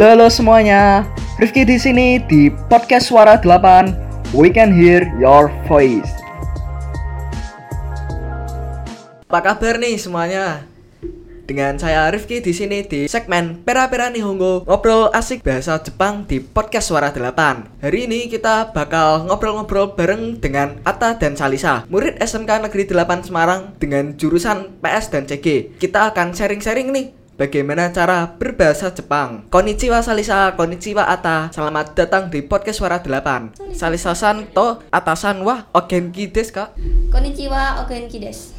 [0.00, 1.04] Halo halo semuanya.
[1.36, 4.32] Rifki di sini di podcast Suara 8.
[4.32, 6.08] We can hear your voice.
[9.28, 10.64] Apa kabar nih semuanya?
[11.44, 16.40] Dengan saya Rifki di sini di segmen Pera Pera Nihongo ngobrol asik bahasa Jepang di
[16.40, 17.84] podcast Suara 8.
[17.84, 23.76] Hari ini kita bakal ngobrol-ngobrol bareng dengan Ata dan Salisa, murid SMK Negeri 8 Semarang
[23.76, 25.76] dengan jurusan PS dan CG.
[25.76, 29.48] Kita akan sharing-sharing nih bagaimana cara berbahasa Jepang.
[29.48, 31.48] Konnichiwa Salisa, konnichiwa Ata.
[31.48, 33.56] Selamat datang di podcast Suara 8.
[33.72, 36.76] Salisa-san to atasan wa ogenki desu ka?
[37.08, 38.52] Konnichiwa, Ogenki desu.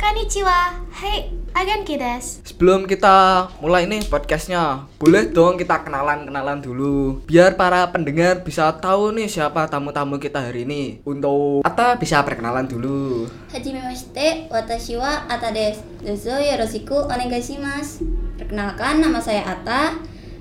[0.00, 2.42] Konnichiwa, hai, Agenki desu.
[2.48, 9.14] Sebelum kita mulai nih podcastnya, boleh dong kita kenalan-kenalan dulu Biar para pendengar bisa tahu
[9.14, 15.54] nih siapa tamu-tamu kita hari ini Untuk Ata bisa perkenalan dulu Hajimemashite, watashi wa Ata
[15.54, 15.86] desu.
[16.02, 18.13] Dozo yoroshiku onegai shimasu.
[18.34, 19.94] Perkenalkan, nama saya Ata.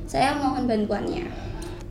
[0.09, 1.29] Saya mohon bantuannya.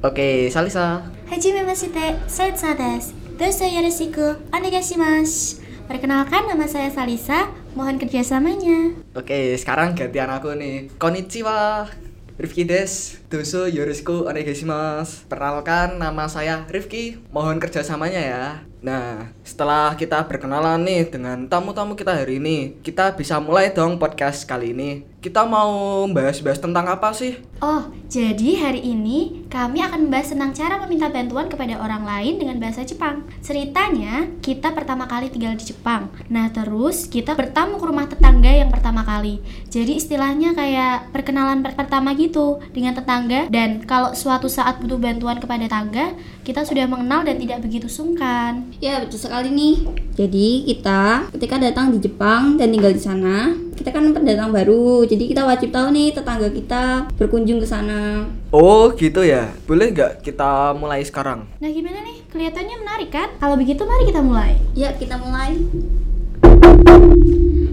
[0.02, 3.14] Oke, Salisa Hajimemashite, Salsa desu.
[3.38, 5.62] Dozo yoroshiku onegaishimasu.
[5.86, 8.98] Perkenalkan nama saya Salisa, mohon kerjasamanya.
[9.14, 10.90] Oke, sekarang gantian aku nih.
[10.98, 11.86] Konnichiwa.
[12.34, 15.30] Rifki des, doso yoroshiku onegaishimasu.
[15.30, 18.44] Perkenalkan nama saya Rifki, mohon kerjasamanya ya.
[18.82, 24.42] Nah, setelah kita berkenalan nih dengan tamu-tamu kita hari ini, kita bisa mulai dong podcast
[24.42, 25.06] kali ini.
[25.22, 27.38] Kita mau bahas-bahas tentang apa sih?
[27.62, 32.58] Oh, jadi hari ini kami akan membahas tentang cara meminta bantuan kepada orang lain dengan
[32.58, 33.22] bahasa Jepang.
[33.38, 36.10] Ceritanya, kita pertama kali tinggal di Jepang.
[36.26, 39.38] Nah, terus kita bertamu ke rumah tetangga yang pertama kali.
[39.70, 45.38] Jadi istilahnya kayak perkenalan per- pertama gitu dengan tetangga dan kalau suatu saat butuh bantuan
[45.38, 48.71] kepada tetangga, kita sudah mengenal dan tidak begitu sungkan.
[48.77, 49.75] Ya, betul sekali nih.
[50.13, 55.03] Jadi, kita ketika datang di Jepang dan tinggal di sana, kita kan pendatang baru.
[55.07, 58.29] Jadi, kita wajib tahu nih tetangga kita berkunjung ke sana.
[58.53, 59.51] Oh, gitu ya.
[59.65, 61.49] Boleh nggak kita mulai sekarang?
[61.59, 62.23] Nah, gimana nih?
[62.29, 63.29] Kelihatannya menarik kan?
[63.41, 64.51] Kalau begitu mari kita mulai.
[64.77, 65.57] Ya, kita mulai.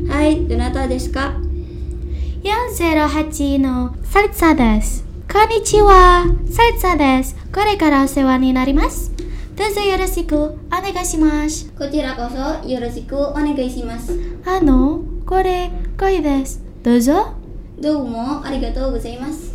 [0.09, 1.37] Hai, Donata desu ka?
[2.45, 5.03] 408のサリツァです。
[5.33, 7.35] こんにちは、サリツァです。
[7.51, 9.11] これからお世話になります。
[9.59, 11.71] どうぞよろしくお願いします。
[11.79, 14.13] こちらこそよろしくお願いします。
[14.45, 16.61] あの、これ、恋です。
[16.83, 17.45] どうぞ。
[17.79, 19.55] Domo, arigatou gozaimasu.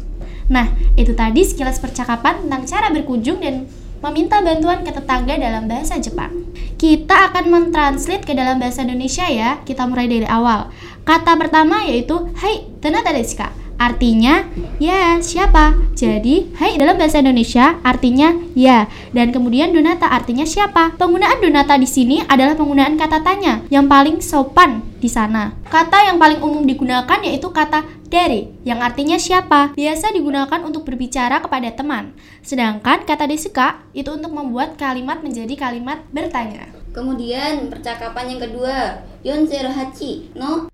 [0.50, 3.70] Nah, itu tadi sekilas percakapan tentang cara berkunjung dan
[4.02, 6.34] meminta bantuan ke tetangga dalam bahasa Jepang.
[6.80, 9.62] Kita akan mentranslate ke dalam bahasa Indonesia ya.
[9.62, 10.72] Kita mulai dari awal.
[11.06, 13.54] Kata pertama yaitu Hai, donata desu ka?
[13.77, 14.47] Artinya,
[14.79, 15.75] ya, siapa?
[15.95, 18.91] Jadi, hai dalam bahasa Indonesia artinya ya.
[19.15, 20.95] Dan kemudian donata artinya siapa?
[20.99, 25.55] Penggunaan donata di sini adalah penggunaan kata tanya yang paling sopan di sana.
[25.71, 29.75] Kata yang paling umum digunakan yaitu kata dari yang artinya siapa.
[29.79, 32.15] Biasa digunakan untuk berbicara kepada teman.
[32.43, 36.71] Sedangkan kata desuka itu untuk membuat kalimat menjadi kalimat bertanya.
[36.95, 40.74] Kemudian percakapan yang kedua, Yonzero Hachi no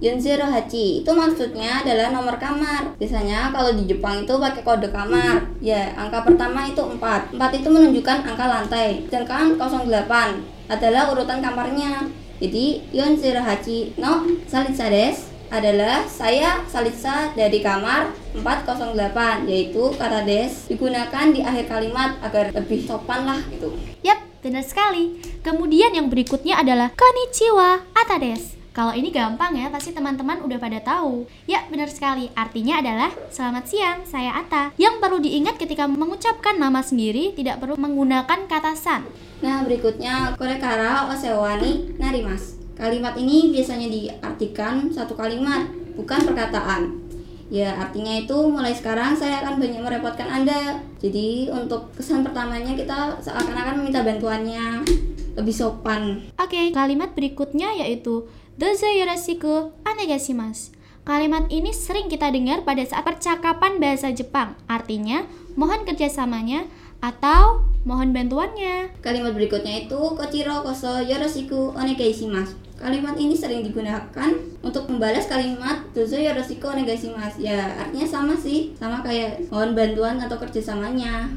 [0.00, 2.96] Yonzero Hachi itu maksudnya adalah nomor kamar.
[2.96, 5.44] Biasanya kalau di Jepang itu pakai kode kamar.
[5.60, 7.36] Ya, angka pertama itu 4.
[7.36, 9.04] 4 itu menunjukkan angka lantai.
[9.12, 12.08] Sedangkan 08 adalah urutan kamarnya.
[12.40, 20.70] Jadi, Yonzero Hachi no Salisa desu adalah saya Salisa dari kamar 408 yaitu kata des
[20.70, 23.74] digunakan di akhir kalimat agar lebih sopan lah gitu.
[24.06, 25.18] Yap, benar sekali.
[25.42, 28.59] Kemudian yang berikutnya adalah konnichiwa atades.
[28.70, 31.26] Kalau ini gampang ya, pasti teman-teman udah pada tahu.
[31.50, 32.30] Ya, benar sekali.
[32.38, 34.70] Artinya adalah selamat siang, saya Ata.
[34.78, 39.10] Yang perlu diingat ketika mengucapkan nama sendiri tidak perlu menggunakan kata san.
[39.42, 42.62] Nah, berikutnya korekara osewani narimas.
[42.78, 45.66] Kalimat ini biasanya diartikan satu kalimat,
[45.98, 47.10] bukan perkataan.
[47.50, 50.78] Ya, artinya itu mulai sekarang saya akan banyak merepotkan Anda.
[51.02, 54.86] Jadi, untuk kesan pertamanya kita seakan-akan meminta bantuannya
[55.34, 56.30] lebih sopan.
[56.38, 60.76] Oke, kalimat berikutnya yaitu Dozo yoroshiku onegaishimasu.
[61.08, 64.52] Kalimat ini sering kita dengar pada saat percakapan bahasa Jepang.
[64.68, 65.24] Artinya,
[65.56, 66.68] mohon kerjasamanya
[67.00, 68.92] atau mohon bantuannya.
[69.00, 72.52] Kalimat berikutnya itu kochiro koso yoroshiku onegai shimasu.
[72.76, 74.28] Kalimat ini sering digunakan
[74.60, 77.40] untuk membalas kalimat dozo yoroshiku onegai shimasu.
[77.40, 81.32] Ya, artinya sama sih, sama kayak mohon bantuan atau kerjasamanya.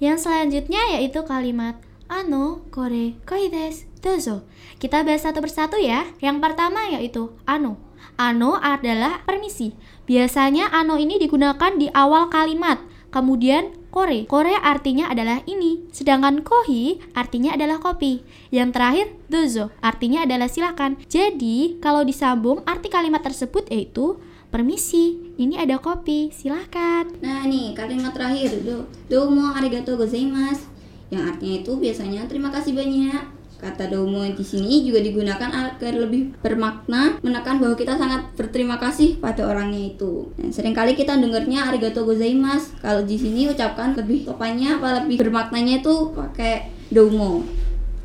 [0.00, 1.76] Yang selanjutnya yaitu kalimat
[2.12, 4.44] Ano, kore, koi desu, dozo.
[4.76, 6.04] Kita bahas satu persatu ya.
[6.20, 7.80] Yang pertama yaitu ano.
[8.20, 9.72] Ano adalah permisi.
[10.04, 12.84] Biasanya ano ini digunakan di awal kalimat.
[13.08, 14.28] Kemudian kore.
[14.28, 15.88] Kore artinya adalah ini.
[15.88, 18.20] Sedangkan kohi artinya adalah kopi.
[18.52, 21.00] Yang terakhir dozo artinya adalah silakan.
[21.08, 24.20] Jadi, kalau disambung arti kalimat tersebut yaitu
[24.52, 27.08] Permisi, ini ada kopi, silahkan.
[27.24, 30.68] Nah nih kalimat terakhir do domo arigato gozaimasu
[31.12, 33.44] yang artinya itu biasanya terima kasih banyak.
[33.62, 39.22] Kata domo di sini juga digunakan agar lebih bermakna menekan bahwa kita sangat berterima kasih
[39.22, 40.34] pada orangnya itu.
[40.34, 42.74] Dan sering kali kita dengarnya arigato gozaimasu.
[42.82, 47.46] Kalau di sini ucapkan lebih tepatnya apa lebih bermaknanya itu pakai domo.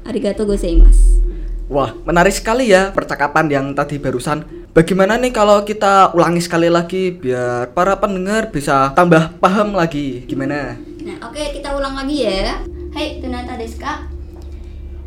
[0.06, 1.26] Arigato gozaimasu.
[1.74, 4.46] Wah, menarik sekali ya percakapan yang tadi barusan.
[4.78, 10.22] Bagaimana nih kalau kita ulangi sekali lagi biar para pendengar bisa tambah paham lagi?
[10.30, 10.78] Gimana?
[11.02, 12.62] Nah, oke kita ulang lagi ya.
[12.94, 14.08] Hai, donata desu ka?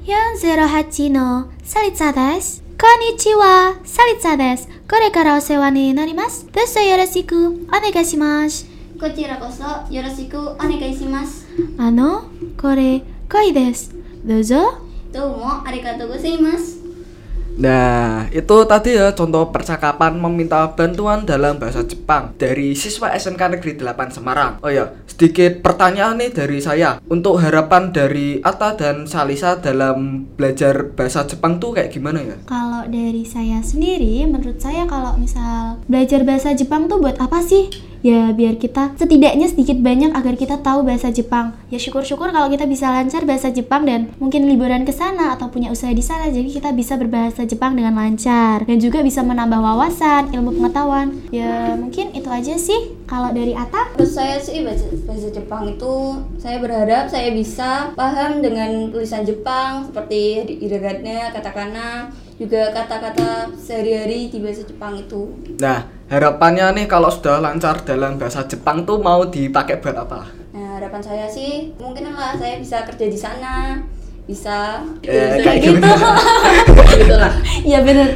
[0.04, 2.62] 408のサリツァです。
[2.80, 4.68] こんにちは、サリツァです。
[4.88, 6.46] これからお世話になります。
[6.52, 8.66] どうぞよろしくお願いします。
[8.98, 11.46] こちらこそよろしくお願いします。
[11.78, 12.24] あの、
[12.60, 13.94] これ、恋です。
[14.24, 14.78] どうぞ。
[15.12, 16.79] どうもありがとうございます。
[17.60, 24.16] Nah, itu tadi ya contoh percakapan meminta bantuan dalam bahasa Jepang dari siswa SMK Negeri 8
[24.16, 24.56] Semarang.
[24.64, 26.96] Oh ya, sedikit pertanyaan nih dari saya.
[27.12, 32.36] Untuk harapan dari Ata dan Salisa dalam belajar bahasa Jepang tuh kayak gimana ya?
[32.48, 37.89] Kalau dari saya sendiri, menurut saya kalau misal belajar bahasa Jepang tuh buat apa sih?
[38.00, 41.52] Ya biar kita setidaknya sedikit banyak agar kita tahu bahasa Jepang.
[41.69, 45.69] Ya syukur-syukur kalau kita bisa lancar bahasa Jepang dan mungkin liburan ke sana atau punya
[45.69, 50.32] usaha di sana jadi kita bisa berbahasa Jepang dengan lancar dan juga bisa menambah wawasan,
[50.32, 51.12] ilmu pengetahuan.
[51.29, 53.93] Ya mungkin itu aja sih kalau dari Ata.
[53.99, 55.94] Terus saya sih bahasa, bahasa Jepang itu
[56.41, 62.08] saya berharap saya bisa paham dengan tulisan Jepang seperti hiragana, katakana,
[62.40, 65.28] juga kata-kata sehari-hari di bahasa Jepang itu.
[65.60, 70.25] Nah, harapannya nih kalau sudah lancar dalam bahasa Jepang tuh mau dipakai buat apa?
[70.56, 73.84] Nah, harapan saya sih mungkin lah saya bisa kerja di sana,
[74.25, 75.84] bisa Eh, bisa kayak gitu.
[76.96, 77.32] gitu lah.
[77.60, 78.08] Iya bener.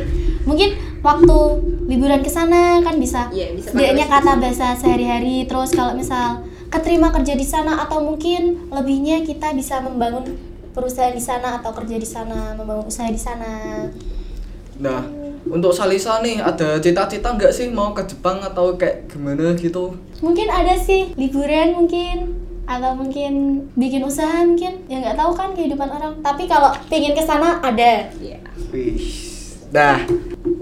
[0.49, 0.69] Mungkin
[1.05, 1.37] waktu
[1.85, 5.45] liburan ke sana kan bisa, Iya, bisa setidaknya kata bahasa sehari-hari.
[5.45, 6.41] Terus kalau misal
[6.73, 10.33] keterima kerja di sana atau mungkin lebihnya kita bisa membangun
[10.73, 13.85] perusahaan di sana atau kerja di sana, membangun usaha di sana.
[14.81, 15.07] Nah,
[15.45, 19.95] untuk Salisa nih ada cita-cita nggak sih mau ke Jepang atau kayak gimana gitu?
[20.25, 22.35] Mungkin ada sih liburan mungkin
[22.65, 27.21] atau mungkin bikin usaha mungkin ya nggak tahu kan kehidupan orang tapi kalau pengen ke
[27.21, 28.41] sana ada Iya.
[28.73, 29.05] Wih.
[29.75, 30.07] Nah,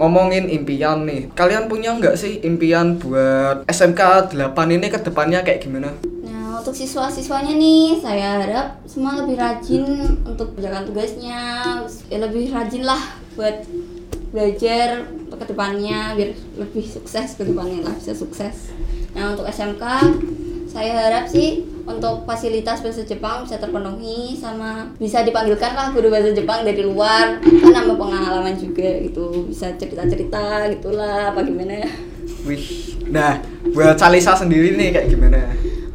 [0.01, 1.29] ngomongin impian nih.
[1.37, 5.93] Kalian punya nggak sih impian buat SMK 8 ini ke depannya kayak gimana?
[6.25, 9.85] Nah, untuk siswa-siswanya nih, saya harap semua lebih rajin
[10.25, 11.41] untuk menjalankan tugasnya,
[12.09, 13.61] ya lebih rajin lah buat
[14.33, 18.73] belajar untuk ke depannya biar lebih sukses ke depannya lah bisa sukses.
[19.13, 19.83] Nah, untuk SMK
[20.73, 26.33] saya harap sih untuk fasilitas bahasa Jepang bisa terpenuhi sama bisa dipanggilkan lah guru bahasa
[26.33, 31.85] Jepang dari luar kan nambah pengalaman juga gitu bisa cerita-cerita gitulah apa gimana
[32.43, 32.99] Wih.
[33.07, 33.39] Nah,
[33.71, 35.39] buat Salisa sendiri nih kayak gimana?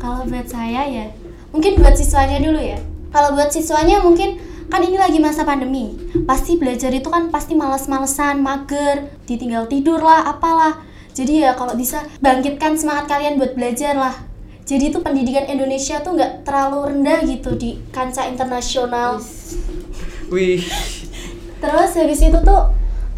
[0.01, 1.07] Kalau buat saya ya,
[1.53, 2.81] mungkin buat siswanya dulu ya.
[3.13, 5.97] Kalau buat siswanya mungkin kan ini lagi masa pandemi.
[6.29, 10.85] Pasti belajar itu kan pasti males-malesan, mager, ditinggal tidur lah, apalah.
[11.17, 14.15] Jadi ya kalau bisa bangkitkan semangat kalian buat belajar lah.
[14.69, 19.17] Jadi itu pendidikan Indonesia tuh nggak terlalu rendah gitu di kancah internasional.
[20.29, 20.61] Wih.
[21.59, 22.63] Terus habis itu tuh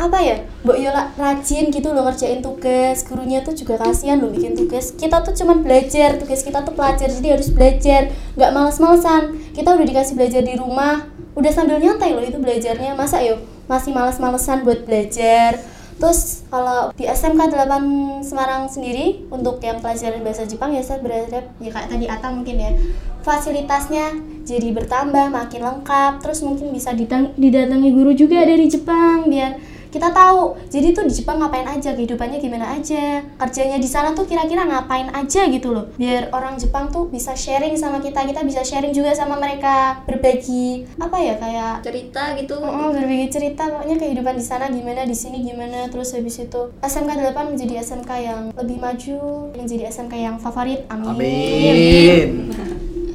[0.01, 4.57] apa ya Mbak Yola rajin gitu loh ngerjain tugas gurunya tuh juga kasihan loh bikin
[4.57, 9.77] tugas kita tuh cuman belajar tugas kita tuh pelajar jadi harus belajar nggak males-malesan kita
[9.77, 11.05] udah dikasih belajar di rumah
[11.41, 12.93] udah sambil nyantai loh itu belajarnya.
[12.93, 15.57] Masa yuk masih males-malesan buat belajar.
[16.01, 21.53] Terus kalau di SMK 8 Semarang sendiri untuk yang pelajaran bahasa Jepang ya saya berharap
[21.61, 22.73] ya kayak tadi Ata mungkin ya
[23.21, 24.17] fasilitasnya
[24.49, 26.25] jadi bertambah makin lengkap.
[26.25, 26.97] Terus mungkin bisa
[27.37, 32.39] didatangi guru juga dari Jepang biar kita tahu jadi tuh di Jepang ngapain aja kehidupannya
[32.39, 35.91] gimana aja kerjanya di sana tuh kira-kira ngapain aja gitu loh.
[35.99, 40.87] Biar orang Jepang tuh bisa sharing sama kita kita bisa sharing juga sama mereka berbagi
[40.97, 42.57] apa ya kayak cerita gitu.
[42.63, 47.11] Oh, berbagi cerita pokoknya kehidupan di sana gimana di sini gimana terus habis itu SMK
[47.35, 49.19] 8 menjadi SMK yang lebih maju
[49.59, 52.31] menjadi SMK yang favorit amin, Amin.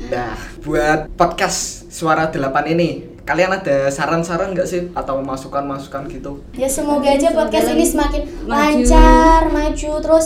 [0.05, 6.46] Nah, buat podcast Suara 8 ini, kalian ada saran-saran nggak sih atau masukan-masukan gitu?
[6.53, 8.50] ya semoga aja podcast ini semakin Maju.
[8.53, 10.25] lancar maju terus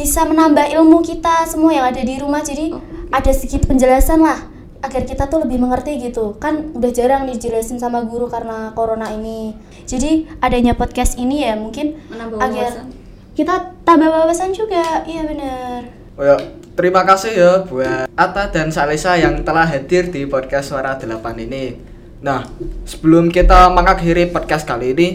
[0.00, 2.72] bisa menambah ilmu kita semua yang ada di rumah jadi
[3.12, 8.06] ada sedikit penjelasan lah agar kita tuh lebih mengerti gitu kan udah jarang dijelasin sama
[8.06, 9.52] guru karena corona ini
[9.84, 12.86] jadi adanya podcast ini ya mungkin Menambah agar wawasan.
[13.34, 15.80] kita tambah wawasan juga iya bener
[16.18, 16.34] Oh ya,
[16.74, 21.14] terima kasih ya buat Ata dan Salisa yang telah hadir di podcast Suara 8
[21.46, 21.78] ini.
[22.18, 22.46] Nah,
[22.82, 25.08] sebelum kita mengakhiri podcast kali ini,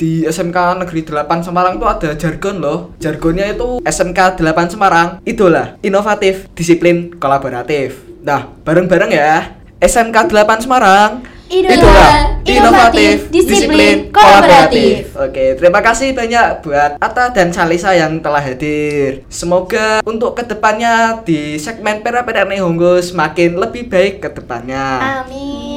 [0.00, 2.96] di SMK Negeri 8 Semarang tuh ada jargon loh.
[2.96, 5.20] Jargonnya itu SMK 8 Semarang.
[5.28, 8.00] Itulah inovatif, disiplin, kolaboratif.
[8.24, 9.60] Nah, bareng-bareng ya.
[9.80, 11.24] SMK 8 Semarang.
[11.50, 15.10] Idola, inovatif, disiplin, kolaboratif.
[15.18, 19.26] Oke, terima kasih banyak buat Ata dan Salisa yang telah hadir.
[19.26, 24.86] Semoga untuk ke depannya di segmen Pera-Pera Nihongo semakin lebih baik ke depannya.
[25.26, 25.69] Amin.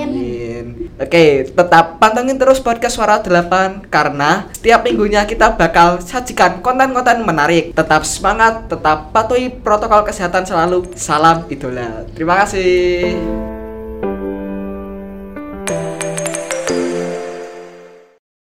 [0.94, 7.74] Oke, tetap pantengin terus podcast Suara 8 karena setiap minggunya kita bakal sajikan konten-konten menarik.
[7.74, 10.86] Tetap semangat, tetap patuhi protokol kesehatan selalu.
[10.94, 12.06] Salam idola.
[12.14, 13.53] Terima kasih.